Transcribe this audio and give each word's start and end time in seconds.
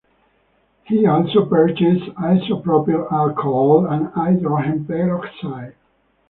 He 0.87 1.05
also 1.05 1.45
purchased 1.45 2.05
isopropyl 2.17 3.11
alcohol 3.11 3.85
and 3.85 4.07
hydrogen 4.07 4.83
peroxide. 4.85 5.75